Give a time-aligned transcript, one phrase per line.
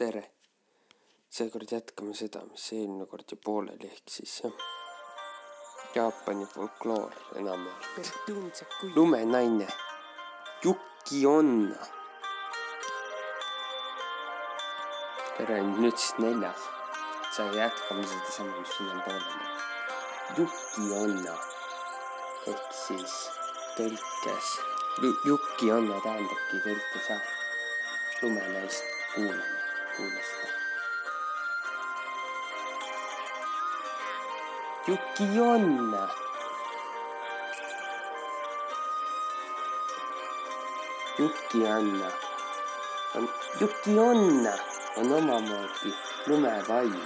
[0.00, 0.22] tere!
[1.36, 4.62] seekord jätkame seda, mis eelmine kord ju pooleli ehk siis jah.
[5.94, 8.12] Jaapani folkloor enamjaolt.
[8.94, 9.66] lumenaine,
[10.64, 11.88] Yuki Onna.
[15.36, 16.62] tere, nüüd siis neljas.
[17.36, 19.46] sa jätkame sedasama, mis siin on pooleli.
[20.38, 21.36] Yuki Onna
[22.54, 23.18] ehk siis
[23.76, 24.56] tõlkes.
[25.28, 27.28] Yuki Onna tähendabki tõlkes jah
[28.22, 29.59] lumenaist kuulame,
[30.00, 30.52] kuula seda.
[34.86, 36.02] Juki-Jonna.
[41.18, 42.10] Juki-Anna
[43.14, 43.28] on,
[43.60, 44.54] Juki-Onna
[44.96, 45.94] on omamoodi
[46.26, 46.96] lumevaim.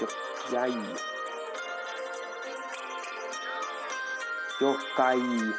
[0.00, 0.74] Jokjai.
[4.60, 5.54] Jokai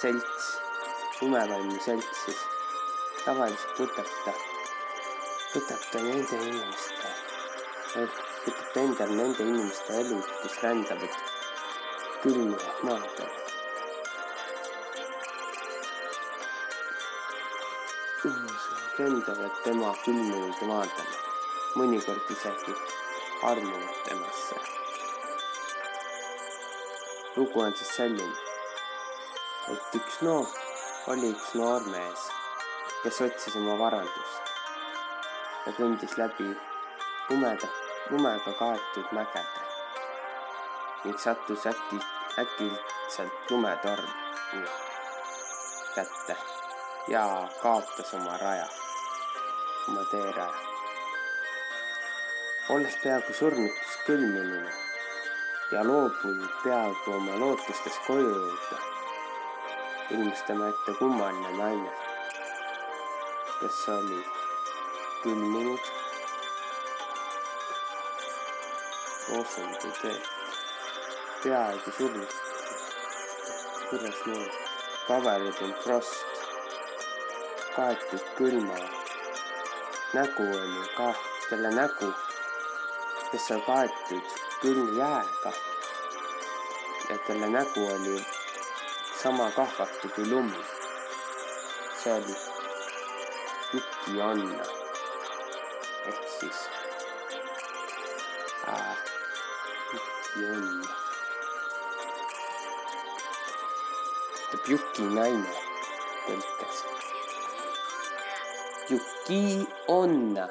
[0.00, 0.61] selts,
[1.22, 2.40] lumevalmi selts siis.
[3.24, 4.32] tavaliselt võtab ta,
[5.52, 7.12] võtab ta nende inimeste,
[7.92, 11.20] võtab ta endale nende inimeste elu, kes rändavad
[12.24, 13.30] külmade maadele.
[18.24, 21.18] inimesed rändavad tema külmunud maadele,
[21.78, 22.78] mõnikord isegi
[23.50, 24.62] armuvad temasse.
[27.36, 28.50] lugu on siis selline
[29.70, 30.48] et üks noor,
[31.06, 32.26] oli üks noormees,
[33.02, 34.50] kes otsis oma varandust
[35.66, 36.46] ja kõndis läbi
[37.30, 37.70] lumeda,
[38.10, 39.64] lumega kaetud mägede
[41.02, 41.98] ning sattus äkki,
[42.38, 44.12] äkitselt lumetorm
[45.96, 46.36] kätte
[47.10, 47.24] ja
[47.62, 48.68] kaotas oma raja,
[49.88, 50.54] oma teeraja.
[52.70, 54.70] olles peaaegu surnuks külmunud
[55.74, 58.91] ja loobunud peaaegu oma lootustest koju jõuda
[60.46, 61.90] tema ette kummaline naine,
[63.60, 64.18] kes oli
[65.22, 65.86] külmunud,
[69.28, 70.26] roosendatud teed,
[71.44, 72.34] peaaegu surnud,
[73.88, 74.58] kurjas mees,
[75.06, 76.44] covered in frost,
[77.76, 78.78] kaetud külma,
[80.12, 81.08] nägu oli ka,
[81.48, 82.12] kelle nägu,
[83.30, 85.56] kes on kaetud külmjääga.
[87.08, 88.20] Ja kelle nägu oli
[89.22, 90.64] sama kahvatu kui lumi.
[92.02, 92.36] see oli
[93.72, 94.64] Juki Anna
[96.08, 96.58] ehk siis
[98.68, 98.96] äh,
[99.92, 101.02] Juki Anna.
[104.52, 105.52] ütleb Juki naine
[106.26, 106.82] tõlkes.
[108.90, 110.48] Juki Onna,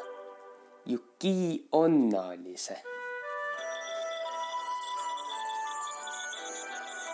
[0.85, 3.00] Juki Onna oli see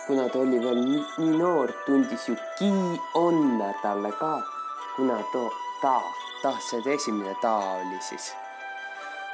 [0.08, 0.78] kuna ta oli veel
[1.18, 4.40] nii noor, tundis ju Ki-onna talle ka,
[4.96, 5.50] kuna too
[5.82, 6.00] ta,
[6.42, 8.30] ta, see esimene ta oli siis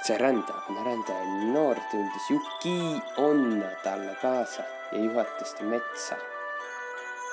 [0.02, 5.64] see rändaja, kuna rändaja oli nii noor, tundis ju Ki-onna talle kaasa ja juhatas ta
[5.64, 6.18] metsa,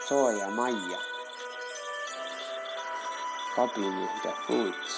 [0.07, 1.01] sooja majja.
[3.55, 4.95] Cabin the foods,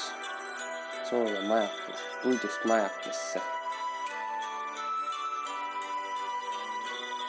[1.10, 3.42] sooja majakas, puidust majakesse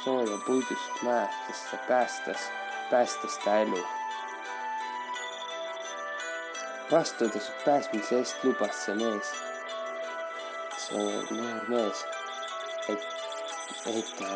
[0.04, 2.38] sooja puidust mäestesse päästes,
[2.90, 3.86] päästes ta elu.
[6.90, 9.30] vastutasu päästmise eest lubas see mees,
[10.76, 12.04] see noor mees,
[12.88, 13.06] et,
[13.86, 14.28] et ta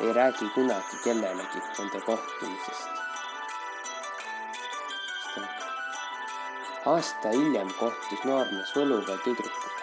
[0.00, 2.88] ei räägi kunagi kellelegi nende kohtumisest.
[6.86, 9.74] aasta hiljem kohtus noormees võluva tüdrukuga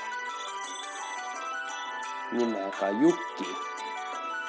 [2.31, 3.60] nimega Juki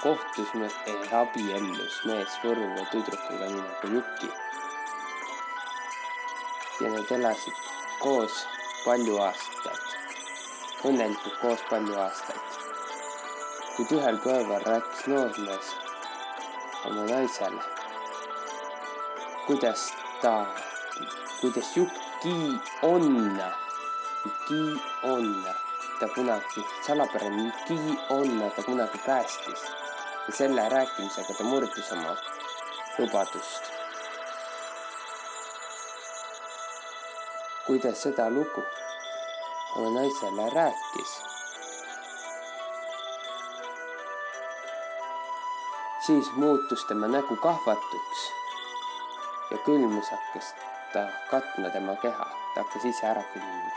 [0.03, 4.31] kohtus me eh, abiellus mees Võrumaa tüdrukuga nimega Juki.
[6.81, 7.59] ja nad elasid
[8.01, 8.41] koos
[8.83, 9.93] palju aastaid,
[10.91, 12.57] õnnelikult koos palju aastaid.
[13.77, 15.69] kuid ühel päeval rääkis noormees
[16.89, 17.63] oma naisele,
[19.47, 19.85] kuidas
[20.25, 20.33] ta,
[21.41, 22.35] kuidas Juki
[22.91, 23.07] on,
[24.25, 24.65] Juki
[25.13, 25.31] on
[26.01, 27.79] ta kunagi, salapärane Juki
[28.19, 29.82] on ta kunagi päästis
[30.29, 32.17] ja selle rääkimisega ta murdis oma
[32.99, 33.73] lubadust.
[37.67, 38.63] kui ta seda lugu
[39.77, 41.13] oma naisele rääkis,
[46.07, 48.33] siis muutus tema nägu kahvatuks
[49.51, 50.55] ja külmus hakkas
[50.93, 53.71] ta katma tema keha, ta hakkas ise ära külmuma.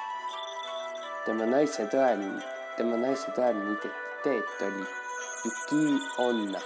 [1.26, 2.42] tema naise tõeline,
[2.78, 3.78] tema naise tõeline
[4.26, 5.05] identiteet oli
[5.46, 6.60] Yuki Onna.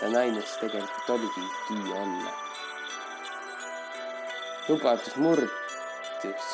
[0.00, 2.30] ta naine siis tegelikult oligi Yuki Onna.
[4.68, 6.44] lubadus murdus,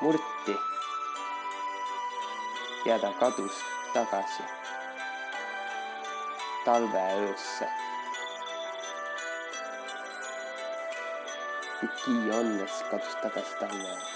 [0.00, 0.56] murti
[2.84, 3.56] ja ta kadus
[3.92, 4.42] tagasi
[6.64, 7.68] talveöösse.
[11.82, 14.15] Iki Onnes kadus tagasi talveöösse.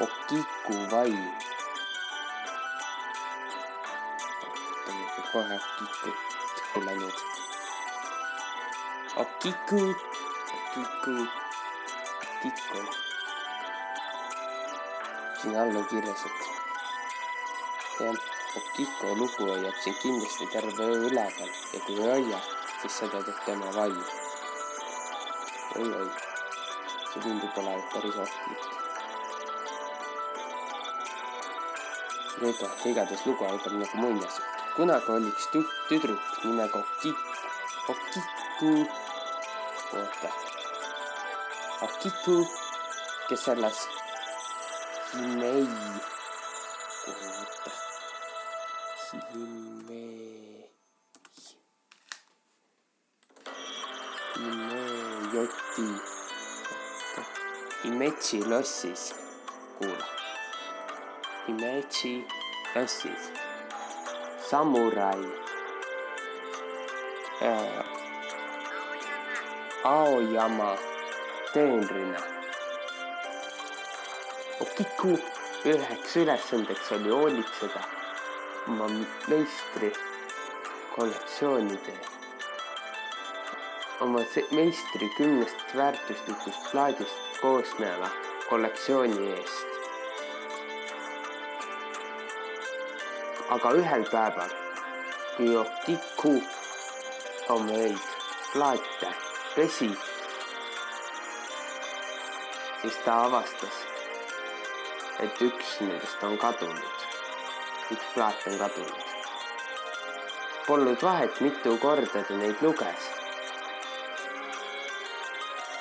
[0.00, 1.30] Okiku vaim.
[4.88, 6.16] oota, kohe Okikut
[6.72, 7.18] kuule nüüd.
[9.16, 9.94] Okiku,
[10.54, 11.26] Okiku,
[12.22, 12.80] Okiku.
[15.42, 16.40] siin all on kirjas, et
[18.00, 18.16] jah,
[18.56, 22.40] Okiko lugu hoiab sind kindlasti terve öö üleval ja kui ei hoia,
[22.80, 25.82] siis seda teeb tema vaim oi,.
[25.82, 26.08] oi-oi,
[27.12, 28.83] see tundub olevat päris ohtlik.
[32.42, 34.48] Aga igatahes lugu algab nagu muinasjutt.
[34.74, 35.46] kunagi oli üks
[35.88, 37.26] tüdruk nimega Okik-,
[37.88, 38.72] Okiku,
[39.94, 40.30] oota,
[41.86, 42.36] Okiku,
[43.28, 43.78] kes elas
[45.12, 45.68] Himei,
[47.06, 47.70] oota,
[49.06, 50.66] Himei,
[54.34, 55.88] Himejoti,
[56.72, 57.22] oota,
[57.84, 59.14] Himetsi lossis,
[59.78, 60.23] kuula,
[61.46, 62.26] Himetsi
[62.74, 63.32] lossis,
[64.50, 65.24] samurai.
[67.42, 67.84] Äh,,
[69.84, 70.76] Aoyama
[71.52, 72.20] teenrina
[74.60, 75.18] Okiku
[75.64, 77.82] üheks ülesandeks oli hoolitseda
[78.68, 78.88] oma
[79.28, 79.92] meistri
[80.96, 81.94] kollektsioonide,
[84.00, 88.08] oma meistri kümnest väärtuslikust plaadist koosneva
[88.48, 89.73] kollektsiooni eest.
[93.48, 94.52] Aga ühel päeval,
[95.36, 96.34] kui Okiku
[97.52, 97.98] omeid
[98.52, 99.10] plaate
[99.54, 99.90] pesi,
[102.80, 103.80] siis ta avastas,
[105.20, 107.02] et üks nendest on kadunud.
[107.92, 109.02] üks plaat on kadunud.
[110.66, 113.10] Polnud vahet, mitu korda ta neid luges.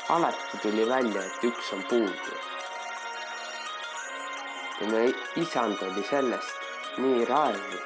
[0.09, 2.36] alati tuli välja, et üks on puudu.
[4.80, 6.62] tema isand oli sellest
[6.98, 7.80] nii raevu,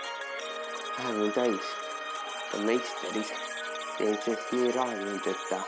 [0.98, 1.70] raevu täis,
[2.52, 3.36] ta meister ise
[4.00, 5.62] jäi sellest nii raevunud, et ta,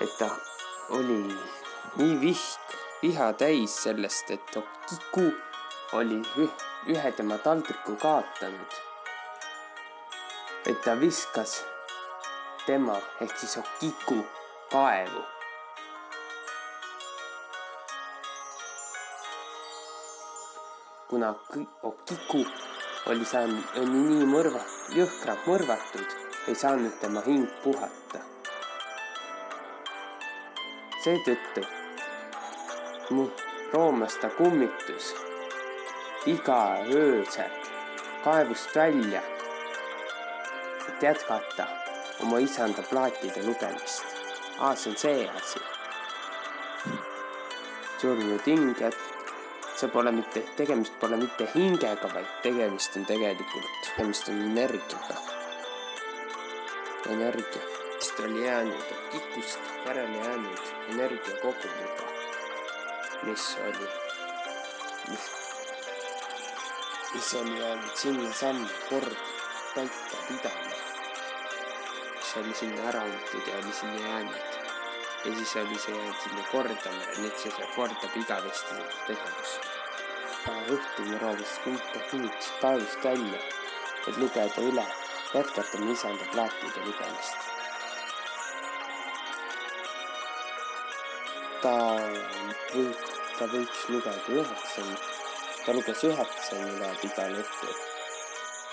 [0.00, 0.28] et ta
[0.98, 1.18] oli
[1.96, 5.26] nii vihk, viha täis sellest, et Okiku
[5.92, 6.22] oli
[6.94, 8.80] ühe tema taldriku kaotanud.
[10.66, 11.64] et ta viskas
[12.66, 14.24] tema ehk siis Okiku
[14.72, 15.33] kaevu
[21.14, 21.34] kuna
[21.82, 22.46] Okiku
[23.06, 24.58] oli saanud, nii mõrva,
[24.98, 26.16] jõhkralt mõrvatud,
[26.50, 28.18] ei saanud tema hing puhata.
[31.04, 31.62] seetõttu
[33.14, 33.28] mu
[33.72, 35.12] roomas ta kummitus
[36.34, 36.58] iga
[36.98, 37.54] öösel
[38.24, 39.22] kaevust välja,
[40.88, 41.70] et jätkata
[42.26, 44.02] oma isanda plaatide lugemist.
[44.58, 45.66] aa, see on see asi.
[48.00, 49.13] surnud hing jätkab
[49.84, 55.16] see pole mitte, tegemist pole mitte hingega, vaid tegemist on tegelikult, tegemist on energiaga.
[57.12, 57.62] energia,
[58.16, 62.06] ta oli jäänud, kikust järele jäänud energiakogumiga,
[63.22, 63.90] mis oli,
[65.10, 65.28] mis,
[67.14, 69.20] mis oli jäänud sinnasamma kord
[69.74, 70.74] paika pidama.
[72.16, 74.54] mis oli sinna ära antud ja oli sinna jäänud
[75.24, 79.73] ja siis oli see jäänud sinna kordama ja nüüd see kordab igavesti tegevust.
[80.52, 83.40] Õhtul roovis Kunta kinnitas taevast välja,
[84.08, 84.84] et lugeda üle,
[85.34, 87.50] jätkata oma isanda plaatide lugemist.
[91.64, 91.72] ta
[92.74, 92.90] või,
[93.38, 94.96] ta võiks lugeda üheksani,
[95.64, 97.74] ta luges üheksani loeb igal õhtul.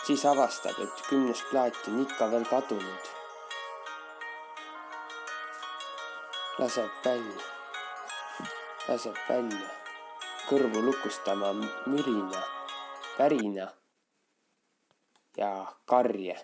[0.05, 3.11] siis avastab, et kümnes plaat on ikka veel kadunud
[6.59, 7.45] laseb välja,
[8.87, 9.80] laseb välja
[10.51, 11.53] kõrvu lukustama
[11.87, 12.41] mürina,
[13.15, 13.69] värina
[15.37, 15.51] ja
[15.85, 16.35] karje.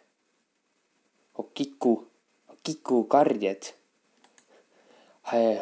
[1.37, 2.07] Okiku,
[2.47, 3.73] Okiku karjed.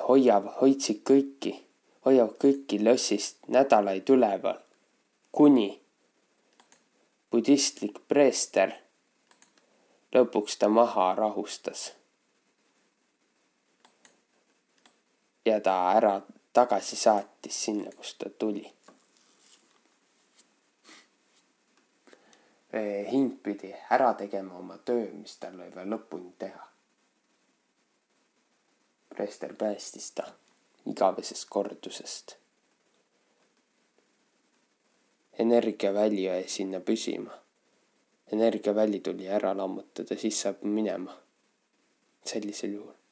[0.06, 1.56] Hoiab, hoidsid kõiki,
[2.06, 4.62] hoiavad kõiki lossist nädalaid üleval,
[5.34, 5.72] kuni
[7.34, 8.78] budistlik preester
[10.14, 11.88] lõpuks ta maha rahustas.
[15.50, 16.20] Ja ta ära
[16.56, 18.66] tagasi saatis sinna, kust ta tuli.
[22.76, 26.64] eh, hing pidi ära tegema oma töö, mis tal oli veel lõpuni teha.
[29.16, 30.26] preester päästis ta
[30.92, 32.36] igavesest kordusest.
[35.40, 37.32] energiaväli jäi sinna püsima.
[38.32, 41.18] energiaväli tuli ära lammutada, siis saab minema.
[42.26, 43.05] sellisel juhul.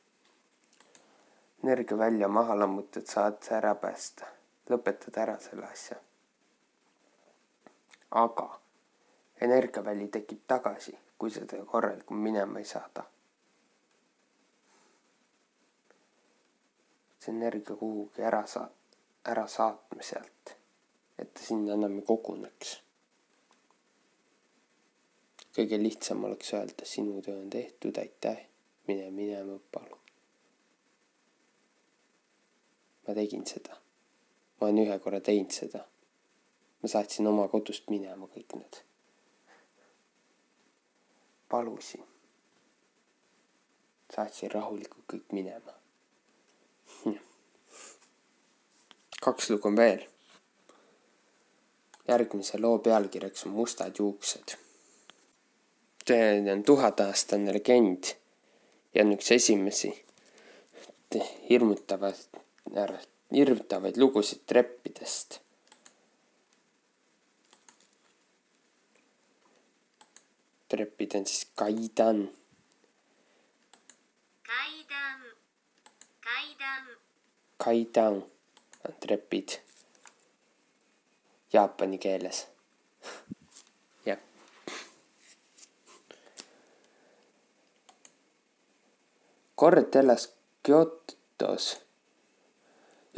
[1.64, 4.28] Energiavälja maha lammutad, saad sa ära päästa,
[4.70, 5.98] lõpetad ära selle asja.
[8.12, 8.60] aga
[9.42, 13.04] energiaväli tekib tagasi, kui sa teda korralikult minema ei saada.
[17.24, 18.70] see energia kuhugi ära saa-,
[19.32, 20.56] ära saatma sealt,
[21.20, 22.82] et ta sinna enam ei koguneks.
[25.56, 28.48] kõige lihtsam oleks öelda, sinu töö on tehtud, aitäh,
[28.88, 30.03] mine minema, palun.
[33.08, 33.78] Ma tegin seda.
[34.62, 35.86] ma olen ühe korra teinud seda.
[36.82, 38.84] ma saatsin oma kodust minema kõik need
[41.54, 42.06] palusin.
[44.16, 45.74] saatsin rahulikult kõik minema.
[49.26, 50.02] kaks lugu on veel.
[52.08, 54.56] järgmise loo pealkirjaks on Mustad juuksed.
[56.08, 58.16] see on tuhataastane legend
[58.96, 59.94] ja on üks esimesi
[61.50, 62.42] hirmutavaid,
[63.34, 65.44] hirmutavaid lugusid treppidest
[70.74, 72.30] trepid on siis kaidan.
[74.48, 75.20] Kaidan,
[76.20, 76.88] kaidan.
[77.58, 78.24] Kaidan
[78.88, 79.50] on trepid
[81.54, 82.48] jaapani keeles.
[84.06, 84.18] jah.
[89.56, 91.83] kord elas Kyotos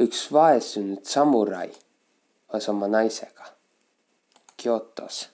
[0.00, 1.72] üks vaesunud samurai
[2.48, 3.44] koos oma naisega.
[4.56, 5.28] Kyotos.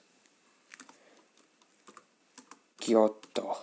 [2.86, 3.58] Kyoto.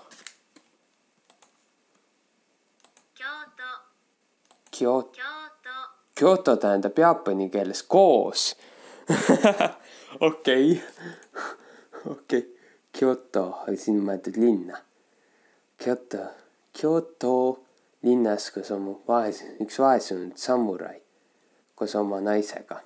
[4.80, 5.20] Kyoto,
[6.16, 8.56] Kyoto, tähendab jaapani keeles koos.
[10.20, 10.84] okei,
[12.12, 12.60] okei,
[13.00, 13.44] Kyoto,
[13.76, 14.80] siin mõeldud linna.
[15.84, 16.24] Kyoto,
[16.80, 17.34] Kyoto
[18.02, 21.02] linnas koos oma vaes-, üks vaesunud samurai
[21.76, 22.82] koos oma naisega.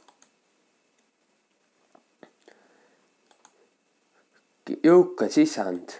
[4.84, 5.92] jõukas isand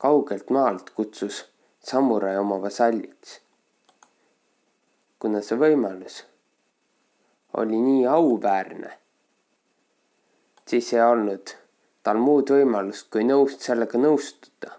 [0.00, 1.44] kaugelt maalt kutsus
[1.84, 3.40] samurai oma vasalliks.
[5.18, 6.22] kuna see võimalus
[7.56, 8.90] oli nii auväärne,
[10.68, 11.54] siis ei olnud
[12.02, 14.74] tal muud võimalust, kui nõust sellega nõustuda.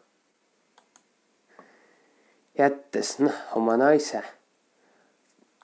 [2.57, 4.23] Jättes noh, oma naise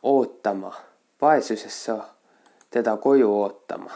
[0.03, 0.74] ootama,
[1.21, 1.98] vaesusesse
[2.69, 3.91] teda koju ootama.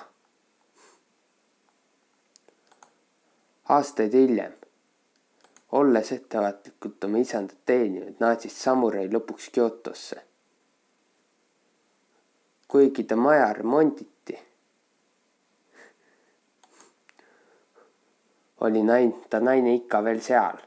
[3.70, 4.54] aastaid hiljem
[5.72, 10.22] olles ettevaatlikult oma isandat teeninud, naasis samurai lõpuks Kyotosse.
[12.68, 14.40] kuigi ta maja remonditi,
[18.62, 20.58] oli nain-, ta naine ikka veel seal,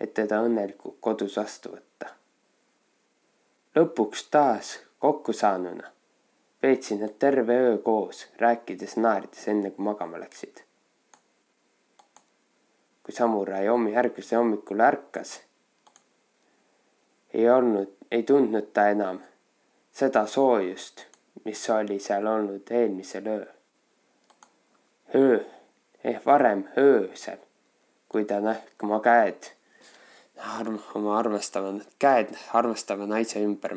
[0.00, 2.14] et teda õnnelikult kodus vastu võtta.
[3.76, 5.92] lõpuks taas kokku saanuna
[6.62, 10.64] veetsid nad terve öö koos, rääkides, naerdes, enne kui magama läksid
[13.10, 15.40] kui samurai hommi järgmisel hommikul ärkas,
[17.34, 19.18] ei olnud, ei tundnud ta enam
[19.92, 21.02] seda soojust,
[21.44, 23.48] mis oli seal olnud eelmisel ööl.
[25.14, 25.40] öö
[26.04, 27.42] ehk varem öösel,
[28.08, 29.50] kui ta nähk oma käed
[30.40, 33.76] arm, oma armastava, käed armastava naise ümber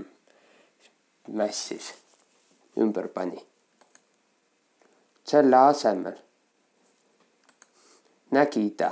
[1.28, 1.94] mässis,
[2.78, 3.46] ümber pani.
[5.24, 6.18] selle asemel
[8.32, 8.90] nägi ta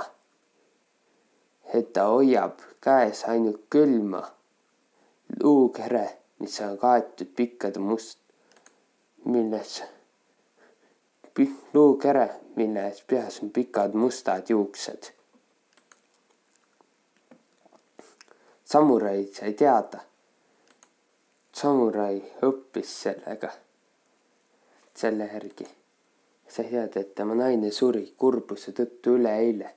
[1.72, 4.22] et ta hoiab käes ainult külma
[5.42, 6.06] luukere,
[6.38, 8.18] mis on kaetud pikkade must,
[9.24, 9.82] milles,
[11.74, 15.12] luukere, milles peas on pikad mustad juuksed.
[18.72, 20.00] Samurai sai teada.
[21.52, 23.50] samurai õppis sellega,
[24.94, 25.66] selle järgi.
[26.48, 29.74] sai teada, et tema naine suri kurbuse tõttu üleeile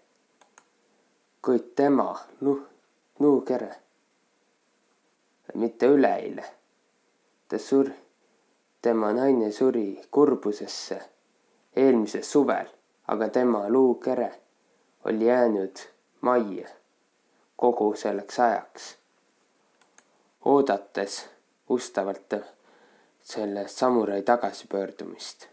[1.46, 2.08] kuid tema,
[2.42, 2.62] Nuh,
[3.20, 3.76] Nuukere,
[5.54, 6.46] mitte üleeile,
[7.48, 7.94] ta suri,
[8.82, 11.02] tema naine suri kurbusesse
[11.84, 12.72] eelmisel suvel,
[13.08, 14.32] aga tema luukere
[15.06, 15.86] oli jäänud
[16.22, 16.68] majja
[17.56, 18.96] kogu selleks ajaks,
[20.46, 21.30] oodates
[21.70, 22.34] ustavalt
[23.24, 25.48] selle samurai tagasipöördumist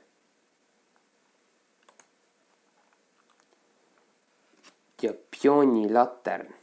[5.02, 6.54] ja pioonilatern.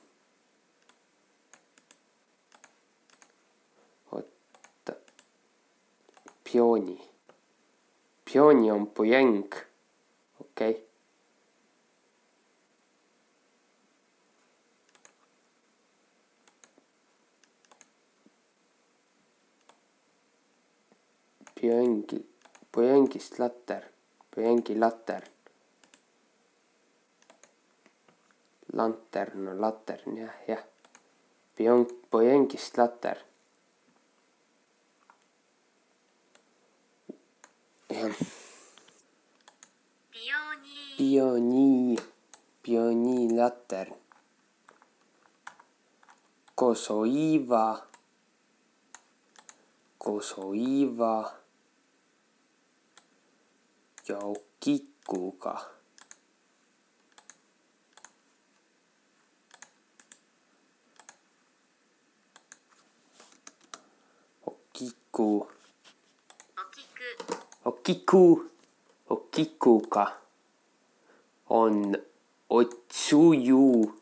[4.12, 4.94] oota,
[6.44, 7.10] piooni,
[8.26, 9.56] piooni on pujeng,
[10.40, 10.89] okei okay..
[21.60, 22.22] Püengi,
[22.72, 23.84] pujengist later,
[24.32, 25.24] püengi later.
[28.74, 30.64] lantern on latern jah, jah.
[31.56, 33.18] Püeng, pujengist later.
[51.10, 51.39] jah,
[54.10, 55.40] piooni, pioonii, pioonilatern.
[55.40, 55.80] Kosoiiva, kosoiiva ja okikuga
[64.46, 65.48] okiku,
[66.58, 67.10] okiku,
[67.66, 68.50] okiku,
[69.10, 70.18] okikuga
[71.50, 71.98] on
[72.50, 73.94] otsuju.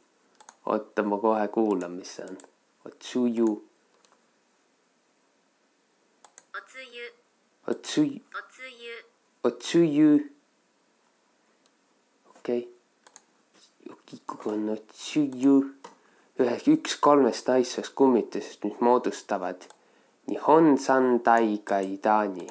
[0.66, 2.38] oota, ma kohe kuulan, mis see on.
[2.86, 3.50] otsuju,
[6.58, 7.06] otsuju,
[7.68, 9.07] otsuju,
[9.48, 10.30] but to you
[12.36, 13.96] okei okay.
[14.06, 15.56] kikukonnu to you
[16.40, 19.64] üheks üks kolmest naissoost kummitusest, mis moodustavad
[20.28, 22.48] Nihon Sandai Kaidani.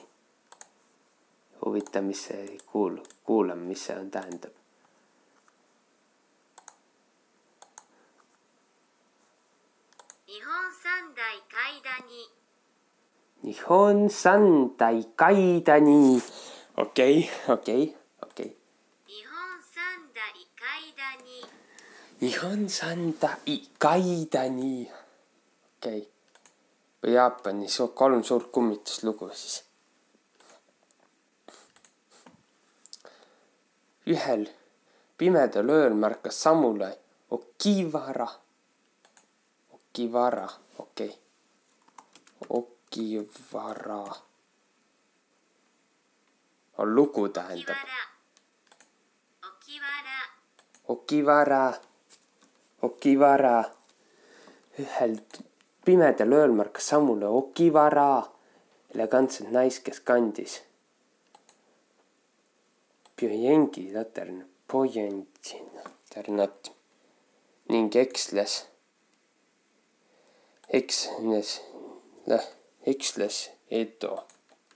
[1.60, 4.54] huvitav, mis see kuul-, kuulame, mis see on, tähendab.
[10.32, 12.24] Nihon Sandai Kaidani.
[13.44, 16.22] Nihon Sandai Kaidani
[16.77, 18.55] okei , okei , okei .
[19.07, 20.21] 日本三大
[20.55, 21.45] 階段に
[22.21, 24.89] Nihon Sandai Gaidani .
[25.79, 26.01] okei
[27.01, 27.13] okay. .
[27.13, 29.63] Jaapani su- kolm suurt kummituslugu siis .
[34.07, 34.48] ühel
[35.17, 36.98] pimedal ööl märkas sammule
[37.31, 38.27] Okivara .
[39.74, 41.20] Okivara , okei okay. .
[42.50, 44.03] Okivara .
[46.84, 47.76] lugu tähendab.
[50.89, 51.75] Okivara,
[52.82, 53.65] Okivara.
[54.78, 55.15] ühel
[55.84, 58.26] pimedal ööl märkas Samule Okivara
[58.95, 60.60] elegantset naist, kes kandis.
[63.17, 65.62] Pjöngi tatern, Pjöngi
[66.10, 66.71] taternat
[67.73, 68.54] ning eksles,
[70.69, 71.60] eksnes,
[72.86, 73.39] eksles
[73.71, 74.19] Edo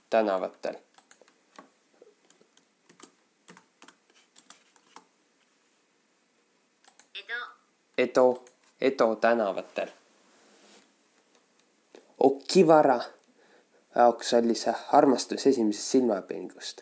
[0.09, 0.75] tänavatel.
[8.03, 8.43] Edo,
[8.81, 9.89] Edo tänavatel.
[12.19, 12.99] Okivara
[13.95, 16.81] jaoks oli see armastus esimesest silmapilgust.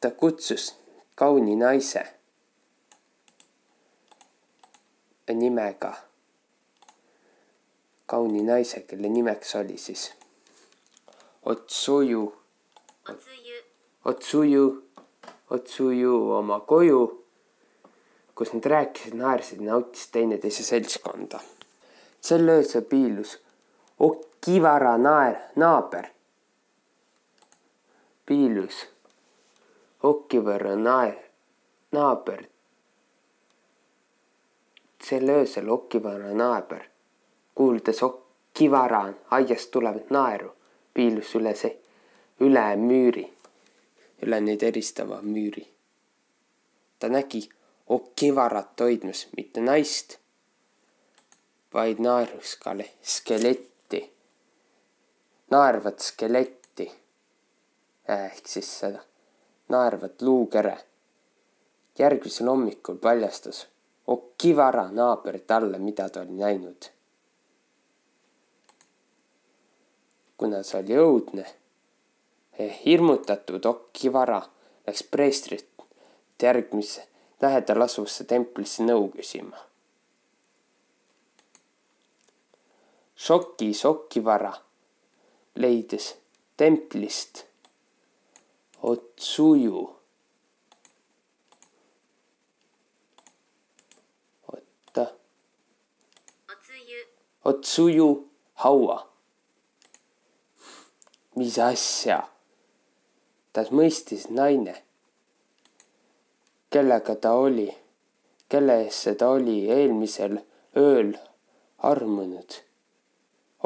[0.00, 0.74] ta kutsus
[1.14, 2.02] kauni naise
[5.34, 5.92] nimega,
[8.06, 10.12] kauni naise, kelle nimeks oli siis
[11.42, 12.42] Otsuju,
[14.04, 14.88] Otsuju,
[15.50, 17.25] Otsuju oma koju
[18.36, 21.40] kus nad rääkisid, naersid, nautisid teineteise seltskonda.
[22.20, 23.38] sel öösel piilus
[23.98, 26.06] Okivara naer, naaber.
[28.26, 28.86] piilus
[30.02, 31.16] Okivara naer,
[31.92, 32.44] naaber.
[35.04, 36.84] sel öösel Okivara naaber,
[37.54, 40.52] kuuldes Okivara aiast tulevat naeru,
[40.94, 41.78] piilus üle see,
[42.40, 43.30] üle müüri,
[44.22, 45.66] üle neid eristava müüri.
[46.98, 47.48] ta nägi
[47.86, 50.16] Okivarat hoidmas mitte naist,
[51.74, 54.00] vaid naeruskale skeletti,
[55.50, 56.90] naervat skeletti
[58.08, 59.04] ehk siis seda
[59.68, 60.78] naervat luukere.
[61.98, 63.66] järgmisel hommikul paljastas
[64.06, 66.90] Okivara naaber talle, mida ta oli näinud.
[70.36, 71.44] kuna see oli õudne,
[72.84, 74.42] hirmutatud Okivara
[74.86, 75.68] läks preestrit
[76.42, 77.06] järgmise
[77.42, 79.58] lähedal asuvasse templisse nõu küsima.
[83.16, 84.52] Šoki Šokivara
[85.56, 86.14] leidis
[86.56, 87.44] templist
[88.82, 89.96] Otsuju.
[94.48, 95.06] oota.
[97.44, 99.08] Otsuju haua.
[101.36, 102.28] mis asja?
[103.52, 104.85] ta mõistis naine
[106.76, 107.70] kellega ta oli
[108.48, 110.36] kelle eest seda oli eelmisel
[110.76, 111.14] ööl
[111.88, 112.58] armunud,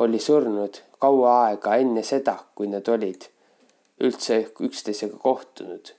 [0.03, 3.27] oli surnud kaua aega enne seda, kui nad olid
[4.07, 5.93] üldse üksteisega kohtunud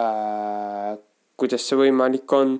[0.00, 0.96] äh,.
[1.36, 2.56] kuidas see võimalik on?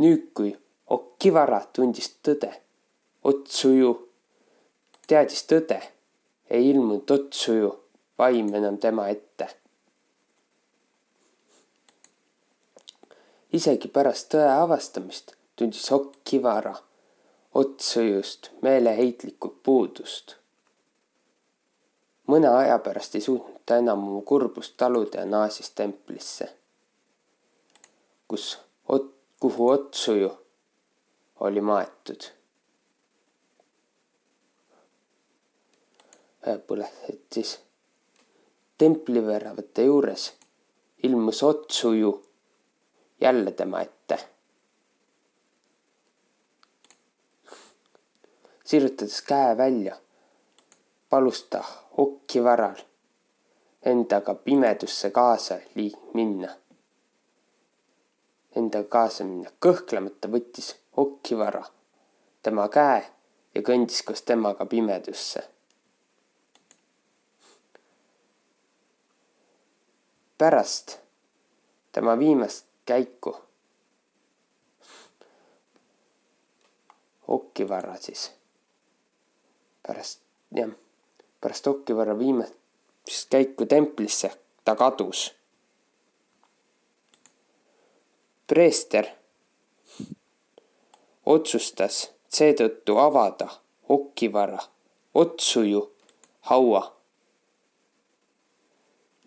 [0.00, 0.56] nüüd, kui
[0.90, 2.48] Okivara tundis tõde,
[3.28, 3.90] Otsuju
[5.06, 5.76] teadis tõde,
[6.50, 7.74] ei ilmunud Otsuju
[8.18, 9.59] vaim enam tema ette.
[13.52, 16.74] Isegi pärast tõe avastamist tundis Okivara
[17.54, 20.36] Otsujust meeleheitlikku puudust.
[22.30, 26.46] mõne aja pärast ei suutnud ta enam oma kurbust taluda ja naasis templisse,
[28.28, 28.58] kus,
[29.40, 30.30] kuhu Otsuju
[31.40, 32.24] oli maetud.
[36.66, 37.58] põled siis
[38.78, 40.32] templiväravate juures
[41.02, 42.29] ilmus Otsuju
[43.20, 44.18] jälle tema ette.
[48.64, 49.96] sirutades käe välja,
[51.08, 51.64] palus ta
[51.96, 52.76] Okkivaral
[53.82, 55.58] endaga pimedusse kaasa
[56.14, 56.48] minna.
[58.56, 61.64] Endaga kaasa minna, kõhklemata võttis Okkivara
[62.42, 63.04] tema käe
[63.54, 65.48] ja kõndis koos temaga pimedusse.
[70.40, 70.94] pärast
[71.92, 73.36] tema viimast käiku
[77.30, 78.32] Okkivara siis,
[79.86, 80.20] pärast
[80.56, 80.70] jah,
[81.40, 82.54] pärast Okkivara viimast
[83.30, 84.30] käiku templisse
[84.64, 85.34] ta kadus.
[88.50, 89.06] preester
[91.26, 91.98] otsustas
[92.28, 93.46] seetõttu avada
[93.88, 94.58] Okkivara
[95.14, 95.82] Otsuju
[96.50, 96.82] haua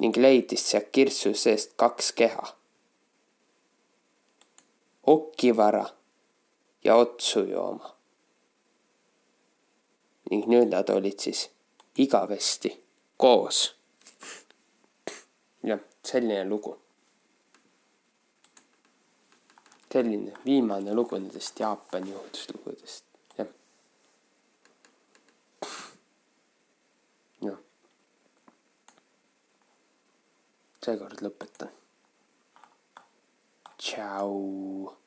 [0.04, 2.48] ning leidis sealt kirstu seest kaks keha.
[5.04, 5.86] Okkivara
[6.84, 7.96] ja Otsuju oma.
[10.32, 11.50] ning nüüd nad olid siis
[11.98, 12.72] igavesti
[13.18, 13.76] koos.
[15.64, 16.78] jah, selline lugu
[19.94, 23.06] selline viimane lugu nendest Jaapani juhutuslugudest,
[23.38, 23.48] jah.
[27.42, 27.60] jah.
[30.86, 31.83] seekord lõpetan.
[33.84, 35.03] Ciao.